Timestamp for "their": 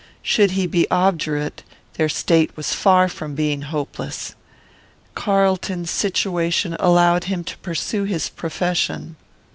1.93-2.09